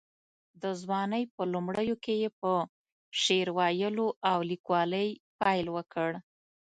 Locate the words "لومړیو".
1.53-1.95